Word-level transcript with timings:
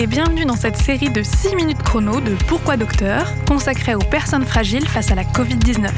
et 0.00 0.06
bienvenue 0.06 0.44
dans 0.44 0.54
cette 0.54 0.76
série 0.76 1.10
de 1.10 1.24
6 1.24 1.56
minutes 1.56 1.82
chrono 1.82 2.20
de 2.20 2.36
Pourquoi 2.46 2.76
Docteur, 2.76 3.26
consacrée 3.48 3.96
aux 3.96 3.98
personnes 3.98 4.46
fragiles 4.46 4.86
face 4.86 5.10
à 5.10 5.16
la 5.16 5.24
Covid-19. 5.24 5.90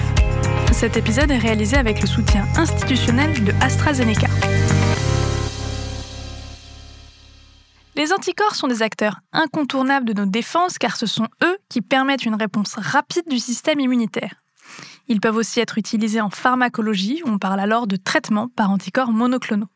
Cet 0.73 0.97
épisode 0.97 1.31
est 1.31 1.37
réalisé 1.37 1.77
avec 1.77 2.01
le 2.01 2.07
soutien 2.07 2.47
institutionnel 2.57 3.45
de 3.45 3.53
AstraZeneca. 3.61 4.29
Les 7.95 8.11
anticorps 8.15 8.55
sont 8.55 8.69
des 8.69 8.81
acteurs 8.81 9.21
incontournables 9.35 10.07
de 10.07 10.15
nos 10.15 10.31
défenses 10.31 10.79
car 10.79 10.97
ce 10.97 11.05
sont 11.05 11.29
eux 11.45 11.59
qui 11.69 11.83
permettent 11.83 12.25
une 12.25 12.37
réponse 12.37 12.77
rapide 12.77 13.29
du 13.29 13.39
système 13.39 13.81
immunitaire. 13.81 14.33
Ils 15.09 15.21
peuvent 15.21 15.37
aussi 15.37 15.61
être 15.61 15.77
utilisés 15.77 16.23
en 16.23 16.31
pharmacologie, 16.31 17.21
on 17.27 17.37
parle 17.37 17.61
alors 17.61 17.87
de 17.87 17.97
traitement 17.97 18.49
par 18.49 18.71
anticorps 18.71 19.13
monoclonaux. 19.13 19.69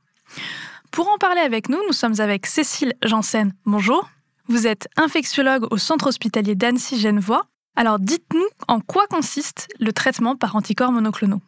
Pour 0.92 1.10
en 1.10 1.18
parler 1.18 1.42
avec 1.42 1.68
nous, 1.68 1.80
nous 1.86 1.92
sommes 1.92 2.20
avec 2.20 2.46
Cécile 2.46 2.94
Janssen. 3.02 3.52
Bonjour. 3.66 4.08
Vous 4.48 4.66
êtes 4.66 4.88
infectiologue 4.96 5.66
au 5.70 5.78
centre 5.78 6.08
hospitalier 6.08 6.54
d'Annecy-Genevois. 6.54 7.46
Alors 7.76 7.98
dites-nous 7.98 8.46
en 8.68 8.80
quoi 8.80 9.06
consiste 9.06 9.68
le 9.80 9.92
traitement 9.92 10.36
par 10.36 10.54
anticorps 10.56 10.92
monoclonaux 10.92 11.40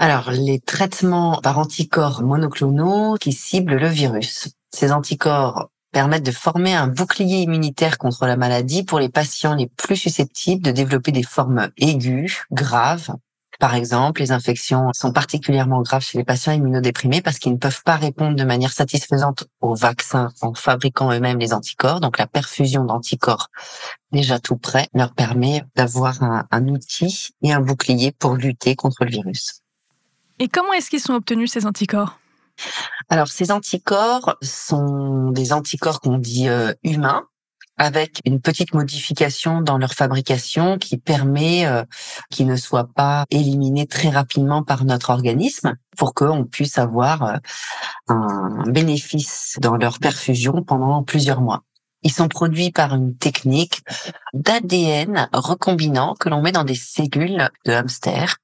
alors, 0.00 0.30
les 0.30 0.60
traitements 0.60 1.40
par 1.42 1.58
anticorps 1.58 2.22
monoclonaux 2.22 3.16
qui 3.16 3.32
ciblent 3.32 3.74
le 3.74 3.88
virus. 3.88 4.48
Ces 4.70 4.92
anticorps 4.92 5.70
permettent 5.90 6.24
de 6.24 6.30
former 6.30 6.72
un 6.72 6.86
bouclier 6.86 7.38
immunitaire 7.38 7.98
contre 7.98 8.26
la 8.26 8.36
maladie 8.36 8.84
pour 8.84 9.00
les 9.00 9.08
patients 9.08 9.56
les 9.56 9.66
plus 9.66 9.96
susceptibles 9.96 10.62
de 10.62 10.70
développer 10.70 11.10
des 11.10 11.24
formes 11.24 11.70
aiguës, 11.78 12.44
graves, 12.52 13.16
par 13.58 13.74
exemple, 13.74 14.20
les 14.20 14.30
infections 14.30 14.90
sont 14.92 15.12
particulièrement 15.12 15.82
graves 15.82 16.04
chez 16.04 16.18
les 16.18 16.24
patients 16.24 16.52
immunodéprimés 16.52 17.22
parce 17.22 17.38
qu'ils 17.38 17.52
ne 17.52 17.58
peuvent 17.58 17.82
pas 17.84 17.96
répondre 17.96 18.36
de 18.36 18.44
manière 18.44 18.72
satisfaisante 18.72 19.48
aux 19.60 19.74
vaccins 19.74 20.30
en 20.40 20.54
fabriquant 20.54 21.12
eux-mêmes 21.12 21.38
les 21.38 21.52
anticorps. 21.52 22.00
Donc 22.00 22.18
la 22.18 22.26
perfusion 22.26 22.84
d'anticorps 22.84 23.48
déjà 24.12 24.38
tout 24.38 24.56
prêt 24.56 24.88
leur 24.94 25.12
permet 25.12 25.64
d'avoir 25.74 26.22
un, 26.22 26.46
un 26.50 26.68
outil 26.68 27.30
et 27.42 27.52
un 27.52 27.60
bouclier 27.60 28.12
pour 28.12 28.36
lutter 28.36 28.76
contre 28.76 29.04
le 29.04 29.10
virus. 29.10 29.62
Et 30.38 30.48
comment 30.48 30.72
est-ce 30.72 30.88
qu'ils 30.88 31.00
sont 31.00 31.14
obtenus 31.14 31.52
ces 31.52 31.66
anticorps? 31.66 32.20
Alors, 33.08 33.28
ces 33.28 33.50
anticorps 33.50 34.36
sont 34.42 35.30
des 35.30 35.52
anticorps 35.52 36.00
qu'on 36.00 36.18
dit 36.18 36.48
euh, 36.48 36.72
humains, 36.82 37.24
avec 37.78 38.20
une 38.24 38.40
petite 38.40 38.74
modification 38.74 39.60
dans 39.60 39.78
leur 39.78 39.94
fabrication 39.94 40.78
qui 40.78 40.98
permet 40.98 41.66
euh, 41.66 41.84
qu'ils 42.30 42.46
ne 42.46 42.56
soient 42.56 42.88
pas 42.94 43.24
éliminés 43.30 43.86
très 43.86 44.10
rapidement 44.10 44.62
par 44.62 44.84
notre 44.84 45.10
organisme 45.10 45.76
pour 45.96 46.14
qu'on 46.14 46.44
puisse 46.44 46.78
avoir 46.78 47.22
euh, 47.22 47.36
un 48.08 48.64
bénéfice 48.68 49.56
dans 49.60 49.76
leur 49.76 49.98
perfusion 49.98 50.62
pendant 50.62 51.02
plusieurs 51.02 51.40
mois. 51.40 51.62
Ils 52.02 52.12
sont 52.12 52.28
produits 52.28 52.70
par 52.70 52.94
une 52.94 53.16
technique 53.16 53.82
d'ADN 54.32 55.28
recombinant 55.32 56.14
que 56.14 56.28
l'on 56.28 56.42
met 56.42 56.52
dans 56.52 56.64
des 56.64 56.76
cellules 56.76 57.50
de 57.64 57.72
hamster 57.72 58.36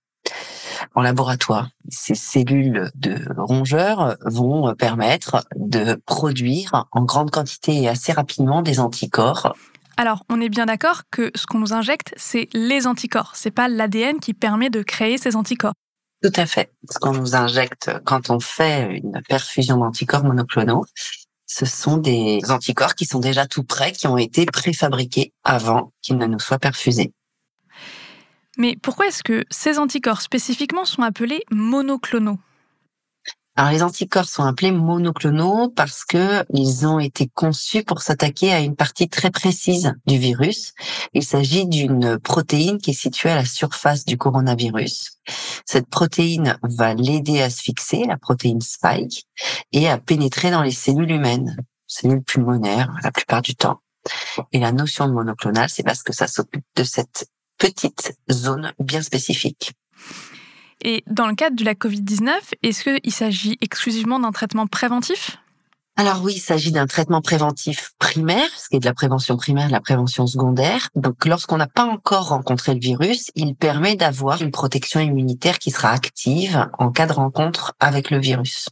en 0.95 1.03
laboratoire. 1.03 1.71
Ces 1.89 2.15
cellules 2.15 2.91
de 2.95 3.19
rongeurs 3.37 4.17
vont 4.25 4.75
permettre 4.75 5.45
de 5.57 6.01
produire 6.07 6.87
en 6.93 7.03
grande 7.03 7.31
quantité 7.31 7.83
et 7.83 7.89
assez 7.89 8.13
rapidement 8.13 8.63
des 8.63 8.81
anticorps. 8.81 9.55
Alors, 9.97 10.25
on 10.29 10.41
est 10.41 10.49
bien 10.49 10.67
d'accord 10.67 11.03
que 11.11 11.31
ce 11.35 11.47
qu'on 11.47 11.59
nous 11.59 11.73
injecte, 11.73 12.15
c'est 12.17 12.49
les 12.53 12.87
anticorps. 12.87 13.33
C'est 13.35 13.53
pas 13.53 13.69
l'ADN 13.69 14.19
qui 14.19 14.35
permet 14.35 14.71
de 14.71 14.83
créer 14.83 15.19
ces 15.19 15.37
anticorps. 15.37 15.75
Tout 16.23 16.33
à 16.37 16.47
fait. 16.47 16.73
Ce 16.91 16.99
qu'on 16.99 17.13
nous 17.13 17.37
injecte 17.37 17.91
quand 18.05 18.31
on 18.31 18.41
fait 18.41 18.97
une 18.97 19.21
perfusion 19.29 19.77
d'anticorps 19.77 20.25
monoclonaux, 20.25 20.85
ce 21.47 21.67
sont 21.67 21.99
des 21.99 22.41
anticorps 22.49 22.95
qui 22.95 23.05
sont 23.05 23.21
déjà 23.21 23.47
tout 23.47 23.63
prêts, 23.63 23.93
qui 23.93 24.07
ont 24.07 24.17
été 24.17 24.47
préfabriqués 24.47 25.33
avant 25.45 25.93
qu'ils 26.03 26.17
ne 26.17 26.27
nous 26.27 26.41
soient 26.41 26.59
perfusés. 26.59 27.13
Mais 28.57 28.77
pourquoi 28.81 29.07
est-ce 29.07 29.23
que 29.23 29.45
ces 29.51 29.79
anticorps 29.79 30.21
spécifiquement 30.21 30.85
sont 30.85 31.03
appelés 31.03 31.43
monoclonaux? 31.51 32.39
Alors 33.57 33.71
les 33.71 33.83
anticorps 33.85 34.29
sont 34.29 34.43
appelés 34.43 34.73
monoclonaux 34.73 35.69
parce 35.69 36.05
que 36.05 36.45
ils 36.53 36.89
ont 36.89 36.99
été 36.99 37.29
conçus 37.29 37.85
pour 37.85 38.03
s'attaquer 38.03 38.53
à 38.53 38.59
une 38.59 38.75
partie 38.75 39.09
très 39.09 39.31
précise 39.31 39.95
du 40.07 40.19
virus. 40.19 40.73
Il 41.13 41.23
s'agit 41.23 41.65
d'une 41.65 42.19
protéine 42.19 42.79
qui 42.79 42.91
est 42.91 43.01
située 43.01 43.31
à 43.31 43.37
la 43.37 43.45
surface 43.45 44.05
du 44.05 44.19
coronavirus. 44.19 45.21
Cette 45.65 45.89
protéine 45.89 46.59
va 46.65 46.95
l'aider 46.95 47.43
à 47.43 47.51
se 47.51 47.63
fixer, 47.63 48.03
la 48.09 48.17
protéine 48.17 48.61
spike, 48.61 49.29
et 49.71 49.89
à 49.89 49.99
pénétrer 49.99 50.51
dans 50.51 50.63
les 50.63 50.73
cellules 50.73 51.13
humaines, 51.13 51.57
cellules 51.87 52.25
pulmonaires 52.25 52.93
la 53.05 53.13
plupart 53.13 53.43
du 53.43 53.55
temps. 53.55 53.81
Et 54.51 54.59
la 54.59 54.73
notion 54.73 55.07
de 55.07 55.13
monoclonal, 55.13 55.69
c'est 55.71 55.85
parce 55.85 56.03
que 56.03 56.13
ça 56.13 56.27
s'occupe 56.27 56.65
de 56.75 56.83
cette 56.83 57.29
petite 57.59 58.15
zone 58.31 58.73
bien 58.79 59.03
spécifique. 59.03 59.73
Et 60.83 61.03
dans 61.07 61.27
le 61.27 61.35
cadre 61.35 61.57
de 61.57 61.65
la 61.65 61.75
Covid-19, 61.75 62.31
est-ce 62.63 62.85
qu'il 62.85 63.13
s'agit 63.13 63.57
exclusivement 63.61 64.21
d'un 64.21 64.33
traitement 64.33 64.67
préventif? 64.67 65.39
Alors 65.97 66.23
oui, 66.25 66.35
il 66.37 66.41
s'agit 66.41 66.73
d'un 66.73 66.89
traitement 66.89 67.21
préventif 67.21 67.93
primaire, 68.01 68.49
ce 68.57 68.69
qui 68.69 68.77
est 68.77 68.81
de 68.81 68.85
la 68.85 68.95
prévention 68.95 69.37
primaire, 69.37 69.69
de 69.69 69.73
la 69.73 69.81
prévention 69.81 70.27
secondaire. 70.27 70.89
Donc 70.97 71.25
lorsqu'on 71.25 71.57
n'a 71.57 71.69
pas 71.69 71.85
encore 71.85 72.29
rencontré 72.31 72.75
le 72.75 72.81
virus, 72.81 73.31
il 73.37 73.55
permet 73.55 73.95
d'avoir 73.95 74.43
une 74.43 74.51
protection 74.51 74.99
immunitaire 74.99 75.61
qui 75.61 75.71
sera 75.71 75.91
active 75.91 76.69
en 76.79 76.91
cas 76.91 77.07
de 77.07 77.13
rencontre 77.13 77.75
avec 77.79 78.11
le 78.11 78.19
virus. 78.19 78.69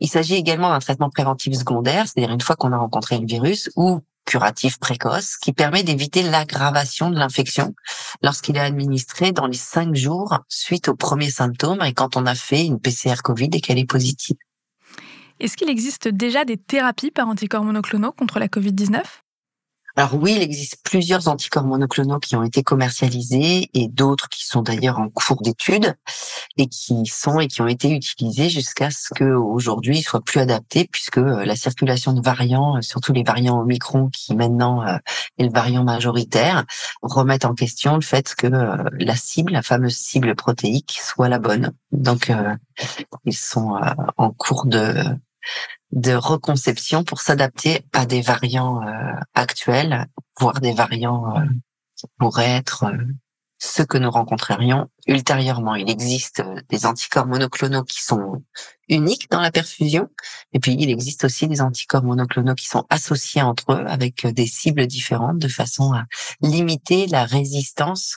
Il 0.00 0.08
s'agit 0.08 0.34
également 0.34 0.68
d'un 0.68 0.80
traitement 0.80 1.10
préventif 1.10 1.54
secondaire, 1.54 2.06
c'est-à-dire 2.06 2.32
une 2.32 2.40
fois 2.40 2.56
qu'on 2.56 2.72
a 2.72 2.76
rencontré 2.76 3.18
le 3.18 3.26
virus 3.26 3.70
ou 3.76 4.00
curatif 4.26 4.78
précoce 4.78 5.36
qui 5.36 5.52
permet 5.52 5.82
d'éviter 5.82 6.22
l'aggravation 6.22 7.10
de 7.10 7.18
l'infection 7.18 7.74
lorsqu'il 8.22 8.56
est 8.56 8.60
administré 8.60 9.32
dans 9.32 9.46
les 9.46 9.56
cinq 9.56 9.94
jours 9.94 10.40
suite 10.48 10.88
aux 10.88 10.96
premiers 10.96 11.30
symptômes 11.30 11.82
et 11.82 11.94
quand 11.94 12.16
on 12.16 12.26
a 12.26 12.34
fait 12.34 12.66
une 12.66 12.80
PCR 12.80 13.22
Covid 13.22 13.48
et 13.52 13.60
qu'elle 13.60 13.78
est 13.78 13.90
positive. 13.90 14.36
Est-ce 15.38 15.56
qu'il 15.56 15.68
existe 15.68 16.08
déjà 16.08 16.44
des 16.44 16.56
thérapies 16.56 17.10
par 17.10 17.28
anticorps 17.28 17.64
monoclonaux 17.64 18.12
contre 18.12 18.38
la 18.38 18.48
Covid-19 18.48 19.02
alors 19.98 20.14
oui, 20.14 20.34
il 20.36 20.42
existe 20.42 20.82
plusieurs 20.84 21.26
anticorps 21.26 21.64
monoclonaux 21.64 22.18
qui 22.18 22.36
ont 22.36 22.42
été 22.42 22.62
commercialisés 22.62 23.70
et 23.72 23.88
d'autres 23.88 24.28
qui 24.28 24.44
sont 24.46 24.60
d'ailleurs 24.60 24.98
en 24.98 25.08
cours 25.08 25.40
d'étude 25.40 25.94
et 26.58 26.66
qui 26.66 27.06
sont 27.06 27.40
et 27.40 27.48
qui 27.48 27.62
ont 27.62 27.66
été 27.66 27.90
utilisés 27.90 28.50
jusqu'à 28.50 28.90
ce 28.90 29.14
qu'aujourd'hui 29.14 30.00
ils 30.00 30.02
soient 30.02 30.20
plus 30.20 30.40
adaptés 30.40 30.86
puisque 30.92 31.16
euh, 31.16 31.46
la 31.46 31.56
circulation 31.56 32.12
de 32.12 32.20
variants, 32.20 32.76
euh, 32.76 32.82
surtout 32.82 33.14
les 33.14 33.22
variants 33.22 33.58
Omicron 33.58 34.10
qui 34.10 34.36
maintenant 34.36 34.86
euh, 34.86 34.98
est 35.38 35.44
le 35.44 35.50
variant 35.50 35.82
majoritaire, 35.82 36.66
remettent 37.00 37.46
en 37.46 37.54
question 37.54 37.94
le 37.94 38.02
fait 38.02 38.34
que 38.34 38.48
la 38.48 39.16
cible, 39.16 39.54
la 39.54 39.62
fameuse 39.62 39.96
cible 39.96 40.34
protéique, 40.34 40.98
soit 41.02 41.30
la 41.30 41.38
bonne. 41.38 41.72
Donc 41.92 42.30
ils 43.24 43.36
sont 43.36 43.80
en 44.18 44.30
cours 44.30 44.66
de 44.66 44.92
de 45.92 46.12
reconception 46.14 47.04
pour 47.04 47.20
s'adapter 47.20 47.84
à 47.92 48.06
des 48.06 48.20
variants 48.20 48.82
euh, 48.82 49.12
actuels, 49.34 50.06
voire 50.38 50.60
des 50.60 50.72
variants 50.72 51.36
euh, 51.36 51.44
qui 51.96 52.06
pourraient 52.18 52.56
être 52.56 52.84
euh, 52.84 52.96
ceux 53.58 53.84
que 53.84 53.98
nous 53.98 54.10
rencontrerions 54.10 54.88
ultérieurement. 55.06 55.74
Il 55.74 55.90
existe 55.90 56.42
des 56.68 56.86
anticorps 56.86 57.26
monoclonaux 57.26 57.84
qui 57.84 58.02
sont 58.02 58.42
uniques 58.88 59.30
dans 59.30 59.40
la 59.40 59.50
perfusion, 59.50 60.08
et 60.52 60.60
puis 60.60 60.76
il 60.78 60.90
existe 60.90 61.24
aussi 61.24 61.48
des 61.48 61.60
anticorps 61.60 62.04
monoclonaux 62.04 62.54
qui 62.54 62.66
sont 62.66 62.84
associés 62.88 63.42
entre 63.42 63.72
eux 63.72 63.84
avec 63.86 64.26
des 64.26 64.46
cibles 64.46 64.86
différentes 64.86 65.38
de 65.38 65.48
façon 65.48 65.92
à 65.92 66.04
limiter 66.40 67.06
la 67.06 67.24
résistance 67.24 68.16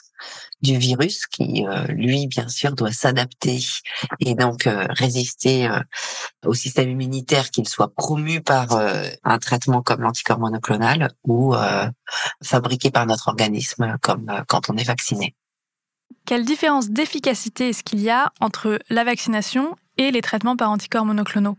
du 0.62 0.76
virus 0.76 1.26
qui, 1.26 1.66
euh, 1.66 1.86
lui, 1.86 2.26
bien 2.26 2.48
sûr, 2.48 2.72
doit 2.74 2.92
s'adapter 2.92 3.58
et 4.20 4.34
donc 4.34 4.66
euh, 4.66 4.86
résister 4.90 5.66
euh, 5.66 5.80
au 6.44 6.54
système 6.54 6.90
immunitaire, 6.90 7.50
qu'il 7.50 7.68
soit 7.68 7.94
promu 7.94 8.40
par 8.42 8.68
un 9.24 9.38
traitement 9.38 9.82
comme 9.82 10.02
l'anticorps 10.02 10.38
monoclonal 10.38 11.10
ou 11.24 11.54
fabriqué 12.42 12.90
par 12.90 13.06
notre 13.06 13.28
organisme 13.28 13.96
comme 14.00 14.26
quand 14.48 14.70
on 14.70 14.76
est 14.76 14.84
vacciné. 14.84 15.34
Quelle 16.26 16.44
différence 16.44 16.90
d'efficacité 16.90 17.70
est-ce 17.70 17.82
qu'il 17.82 18.00
y 18.00 18.10
a 18.10 18.32
entre 18.40 18.78
la 18.88 19.04
vaccination 19.04 19.76
et 19.96 20.10
les 20.10 20.20
traitements 20.20 20.56
par 20.56 20.70
anticorps 20.70 21.04
monoclonaux? 21.04 21.56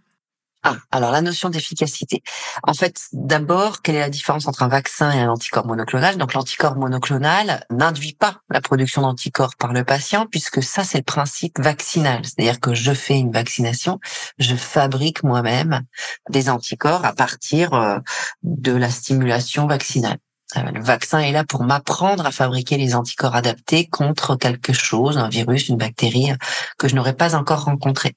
Ah, 0.63 0.77
alors 0.91 1.11
la 1.11 1.21
notion 1.21 1.49
d'efficacité. 1.49 2.21
En 2.61 2.75
fait, 2.75 3.07
d'abord, 3.13 3.81
quelle 3.81 3.95
est 3.95 3.99
la 4.01 4.11
différence 4.11 4.47
entre 4.47 4.61
un 4.61 4.67
vaccin 4.67 5.11
et 5.11 5.19
un 5.19 5.29
anticorps 5.29 5.65
monoclonal? 5.65 6.17
Donc 6.17 6.35
l'anticorps 6.35 6.75
monoclonal 6.75 7.65
n'induit 7.71 8.13
pas 8.13 8.41
la 8.51 8.61
production 8.61 9.01
d'anticorps 9.01 9.55
par 9.55 9.73
le 9.73 9.83
patient, 9.83 10.27
puisque 10.27 10.61
ça, 10.61 10.83
c'est 10.83 10.99
le 10.99 11.03
principe 11.03 11.59
vaccinal. 11.59 12.21
C'est-à-dire 12.23 12.59
que 12.59 12.75
je 12.75 12.93
fais 12.93 13.17
une 13.17 13.31
vaccination, 13.31 13.99
je 14.37 14.55
fabrique 14.55 15.23
moi-même 15.23 15.81
des 16.29 16.47
anticorps 16.47 17.05
à 17.05 17.13
partir 17.13 17.73
euh, 17.73 17.97
de 18.43 18.71
la 18.71 18.91
stimulation 18.91 19.65
vaccinale. 19.65 20.19
Euh, 20.57 20.71
le 20.71 20.81
vaccin 20.81 21.19
est 21.19 21.31
là 21.31 21.43
pour 21.43 21.63
m'apprendre 21.63 22.25
à 22.25 22.31
fabriquer 22.31 22.77
les 22.77 22.95
anticorps 22.95 23.35
adaptés 23.35 23.87
contre 23.87 24.35
quelque 24.35 24.73
chose, 24.73 25.17
un 25.17 25.29
virus, 25.29 25.69
une 25.69 25.77
bactérie 25.77 26.31
que 26.77 26.87
je 26.87 26.95
n'aurais 26.95 27.15
pas 27.15 27.35
encore 27.35 27.63
rencontré. 27.63 28.15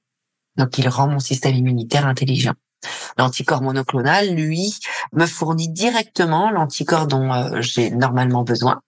Donc, 0.56 0.78
il 0.78 0.88
rend 0.88 1.08
mon 1.08 1.18
système 1.18 1.54
immunitaire 1.54 2.06
intelligent. 2.06 2.54
L'anticorps 3.18 3.62
monoclonal, 3.62 4.34
lui, 4.34 4.74
me 5.12 5.26
fournit 5.26 5.68
directement 5.68 6.50
l'anticorps 6.50 7.06
dont 7.06 7.32
euh, 7.32 7.60
j'ai 7.60 7.90
normalement 7.90 8.42
besoin. 8.42 8.80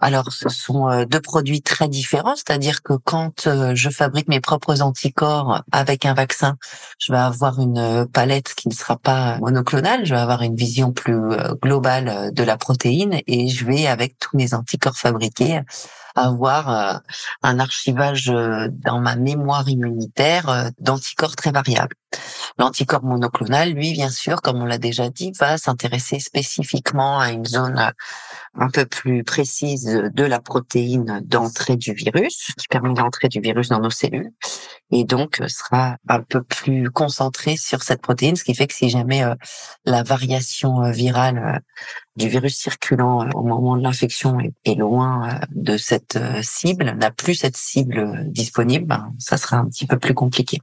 Alors, 0.00 0.32
ce 0.32 0.48
sont 0.48 0.88
euh, 0.88 1.04
deux 1.04 1.20
produits 1.20 1.60
très 1.60 1.88
différents, 1.88 2.36
c'est-à-dire 2.36 2.82
que 2.82 2.92
quand 2.92 3.48
euh, 3.48 3.74
je 3.74 3.90
fabrique 3.90 4.28
mes 4.28 4.40
propres 4.40 4.80
anticorps 4.80 5.62
avec 5.72 6.06
un 6.06 6.14
vaccin, 6.14 6.56
je 7.00 7.12
vais 7.12 7.18
avoir 7.18 7.58
une 7.60 8.06
palette 8.12 8.54
qui 8.54 8.68
ne 8.68 8.74
sera 8.74 8.96
pas 8.96 9.38
monoclonale, 9.38 10.06
je 10.06 10.14
vais 10.14 10.20
avoir 10.20 10.42
une 10.42 10.54
vision 10.54 10.92
plus 10.92 11.18
globale 11.60 12.32
de 12.32 12.42
la 12.44 12.56
protéine 12.56 13.20
et 13.26 13.48
je 13.48 13.64
vais, 13.64 13.88
avec 13.88 14.18
tous 14.18 14.36
mes 14.36 14.54
anticorps 14.54 14.96
fabriqués, 14.96 15.60
avoir 16.14 17.02
un 17.42 17.58
archivage 17.60 18.26
dans 18.26 19.00
ma 19.00 19.16
mémoire 19.16 19.68
immunitaire 19.68 20.70
d'anticorps 20.80 21.36
très 21.36 21.52
variables. 21.52 21.94
L'anticorps 22.58 23.04
monoclonal, 23.04 23.70
lui, 23.70 23.92
bien 23.92 24.10
sûr, 24.10 24.42
comme 24.42 24.60
on 24.60 24.64
l'a 24.64 24.78
déjà 24.78 25.10
dit, 25.10 25.30
va 25.38 25.58
s'intéresser 25.58 26.18
spécifiquement 26.18 27.20
à 27.20 27.30
une 27.30 27.44
zone 27.44 27.78
euh, 27.78 27.90
un 28.54 28.68
peu 28.68 28.84
plus 28.84 29.22
précise 29.22 29.84
de 29.84 30.24
la 30.24 30.40
protéine 30.40 31.20
d'entrée 31.24 31.76
du 31.76 31.92
virus, 31.92 32.50
qui 32.58 32.66
permet 32.66 32.92
l'entrée 32.96 33.28
du 33.28 33.40
virus 33.40 33.68
dans 33.68 33.78
nos 33.78 33.90
cellules, 33.90 34.32
et 34.90 35.04
donc 35.04 35.40
euh, 35.40 35.46
sera 35.46 35.98
un 36.08 36.20
peu 36.20 36.42
plus 36.42 36.90
concentré 36.90 37.56
sur 37.56 37.84
cette 37.84 38.02
protéine, 38.02 38.34
ce 38.34 38.42
qui 38.42 38.56
fait 38.56 38.66
que 38.66 38.74
si 38.74 38.88
jamais 38.88 39.22
euh, 39.22 39.36
la 39.84 40.02
variation 40.02 40.90
virale 40.90 41.62
du 42.16 42.28
virus 42.28 42.56
circulant 42.56 43.30
au 43.34 43.44
moment 43.44 43.76
de 43.76 43.82
l'infection 43.84 44.38
est, 44.40 44.74
loin 44.74 45.38
de 45.50 45.76
cette 45.76 46.18
cible, 46.42 46.96
n'a 46.98 47.12
plus 47.12 47.36
cette 47.36 47.56
cible 47.56 48.24
disponible, 48.26 48.86
ben, 48.86 49.12
ça 49.18 49.36
sera 49.36 49.58
un 49.58 49.66
petit 49.66 49.86
peu 49.86 49.98
plus 49.98 50.14
compliqué. 50.14 50.60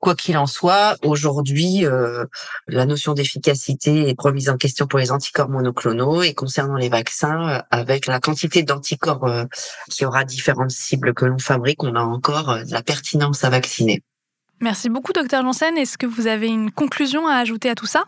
Quoi 0.00 0.14
qu'il 0.14 0.36
en 0.36 0.46
soit, 0.46 0.96
aujourd'hui, 1.04 1.84
euh, 1.84 2.24
la 2.66 2.86
notion 2.86 3.14
d'efficacité 3.14 4.08
est 4.08 4.20
remise 4.20 4.48
en 4.48 4.56
question 4.56 4.86
pour 4.86 4.98
les 4.98 5.12
anticorps 5.12 5.48
monoclonaux 5.48 6.22
et 6.22 6.34
concernant 6.34 6.76
les 6.76 6.88
vaccins, 6.88 7.48
euh, 7.48 7.62
avec 7.70 8.06
la 8.06 8.20
quantité 8.20 8.62
d'anticorps 8.62 9.24
euh, 9.24 9.44
qui 9.90 10.04
aura 10.04 10.24
différentes 10.24 10.70
cibles 10.70 11.14
que 11.14 11.24
l'on 11.24 11.38
fabrique, 11.38 11.82
on 11.82 11.94
a 11.94 12.02
encore 12.02 12.64
de 12.64 12.72
la 12.72 12.82
pertinence 12.82 13.44
à 13.44 13.50
vacciner. 13.50 14.02
Merci 14.60 14.88
beaucoup, 14.88 15.12
docteur 15.12 15.42
Janssen. 15.42 15.76
Est-ce 15.76 15.98
que 15.98 16.06
vous 16.06 16.26
avez 16.26 16.48
une 16.48 16.70
conclusion 16.70 17.26
à 17.26 17.34
ajouter 17.34 17.68
à 17.68 17.74
tout 17.74 17.86
ça? 17.86 18.04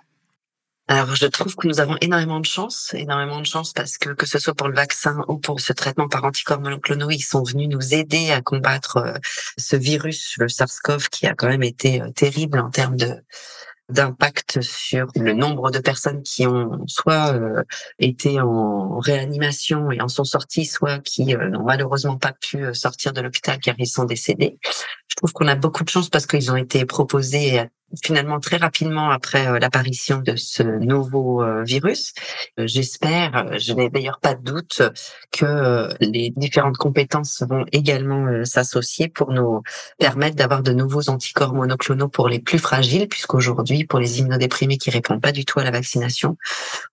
Alors, 0.86 1.14
je 1.14 1.26
trouve 1.26 1.56
que 1.56 1.66
nous 1.66 1.80
avons 1.80 1.96
énormément 2.02 2.40
de 2.40 2.44
chance, 2.44 2.92
énormément 2.92 3.40
de 3.40 3.46
chance 3.46 3.72
parce 3.72 3.96
que 3.96 4.10
que 4.10 4.26
ce 4.26 4.38
soit 4.38 4.52
pour 4.52 4.68
le 4.68 4.74
vaccin 4.74 5.24
ou 5.28 5.38
pour 5.38 5.60
ce 5.60 5.72
traitement 5.72 6.08
par 6.08 6.24
anticorps 6.24 6.60
monoclonaux, 6.60 7.08
ils 7.10 7.22
sont 7.22 7.42
venus 7.42 7.70
nous 7.70 7.94
aider 7.94 8.32
à 8.32 8.42
combattre 8.42 8.98
euh, 8.98 9.14
ce 9.56 9.76
virus, 9.76 10.34
le 10.36 10.46
SARS-CoV, 10.48 11.08
qui 11.08 11.26
a 11.26 11.34
quand 11.34 11.48
même 11.48 11.62
été 11.62 12.02
euh, 12.02 12.10
terrible 12.10 12.58
en 12.58 12.70
termes 12.70 12.96
de 12.96 13.14
d'impact 13.90 14.62
sur 14.62 15.08
le 15.14 15.34
nombre 15.34 15.70
de 15.70 15.78
personnes 15.78 16.22
qui 16.22 16.46
ont 16.46 16.86
soit 16.86 17.34
euh, 17.34 17.62
été 17.98 18.40
en 18.40 18.98
réanimation 18.98 19.90
et 19.90 20.00
en 20.00 20.08
sont 20.08 20.24
sorties, 20.24 20.64
soit 20.66 21.00
qui 21.00 21.34
n'ont 21.34 21.64
malheureusement 21.64 22.16
pas 22.16 22.32
pu 22.32 22.74
sortir 22.74 23.12
de 23.12 23.20
l'hôpital 23.20 23.58
car 23.58 23.74
ils 23.78 23.86
sont 23.86 24.04
décédés. 24.04 24.58
Je 25.08 25.16
trouve 25.16 25.32
qu'on 25.32 25.48
a 25.48 25.54
beaucoup 25.54 25.84
de 25.84 25.90
chance 25.90 26.08
parce 26.08 26.26
qu'ils 26.26 26.50
ont 26.50 26.56
été 26.56 26.86
proposés 26.86 27.62
finalement 28.02 28.40
très 28.40 28.56
rapidement 28.56 29.10
après 29.10 29.46
euh, 29.46 29.58
l'apparition 29.58 30.18
de 30.18 30.36
ce 30.36 30.62
nouveau 30.62 31.42
euh, 31.42 31.62
virus. 31.62 32.12
Euh, 32.58 32.66
j'espère, 32.66 33.58
je 33.58 33.72
n'ai 33.72 33.90
d'ailleurs 33.90 34.20
pas 34.20 34.34
de 34.34 34.42
doute 34.42 34.82
que 35.32 35.88
les 36.00 36.32
différentes 36.36 36.76
compétences 36.76 37.42
vont 37.48 37.64
également 37.72 38.44
s'associer 38.44 39.08
pour 39.08 39.32
nous 39.32 39.62
permettre 39.98 40.36
d'avoir 40.36 40.62
de 40.62 40.72
nouveaux 40.72 41.08
anticorps 41.08 41.54
monoclonaux 41.54 42.08
pour 42.08 42.28
les 42.28 42.38
plus 42.38 42.58
fragiles, 42.58 43.08
puisqu'aujourd'hui, 43.08 43.84
pour 43.84 43.98
les 43.98 44.20
immunodéprimés 44.20 44.78
qui 44.78 44.90
répondent 44.90 45.20
pas 45.20 45.32
du 45.32 45.44
tout 45.44 45.58
à 45.60 45.64
la 45.64 45.70
vaccination, 45.70 46.36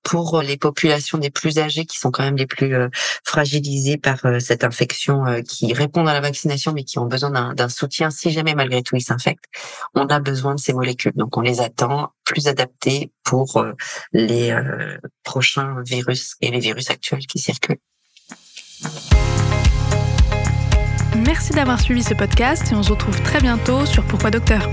pour 0.03 0.41
les 0.41 0.57
populations 0.57 1.17
des 1.17 1.29
plus 1.29 1.59
âgées 1.59 1.85
qui 1.85 1.97
sont 1.97 2.11
quand 2.11 2.23
même 2.23 2.37
les 2.37 2.47
plus 2.47 2.75
fragilisées 3.23 3.97
par 3.97 4.19
cette 4.39 4.63
infection, 4.63 5.23
qui 5.47 5.73
répondent 5.73 6.09
à 6.09 6.13
la 6.13 6.21
vaccination 6.21 6.73
mais 6.73 6.83
qui 6.83 6.99
ont 6.99 7.05
besoin 7.05 7.53
d'un 7.53 7.69
soutien 7.69 8.09
si 8.09 8.31
jamais 8.31 8.55
malgré 8.55 8.81
tout 8.83 8.95
ils 8.95 9.01
s'infectent, 9.01 9.45
on 9.95 10.07
a 10.07 10.19
besoin 10.19 10.55
de 10.55 10.59
ces 10.59 10.73
molécules 10.73 10.90
donc 11.15 11.37
on 11.37 11.41
les 11.41 11.61
attend 11.61 12.09
plus 12.23 12.47
adaptés 12.47 13.11
pour 13.23 13.57
euh, 13.57 13.73
les 14.13 14.51
euh, 14.51 14.97
prochains 15.23 15.75
virus 15.85 16.35
et 16.41 16.51
les 16.51 16.59
virus 16.59 16.89
actuels 16.89 17.25
qui 17.25 17.39
circulent. 17.39 17.79
Merci 21.25 21.53
d'avoir 21.53 21.79
suivi 21.79 22.03
ce 22.03 22.13
podcast 22.13 22.71
et 22.71 22.75
on 22.75 22.83
se 22.83 22.91
retrouve 22.91 23.21
très 23.21 23.41
bientôt 23.41 23.85
sur 23.85 24.03
Pourquoi 24.05 24.31
Docteur. 24.31 24.67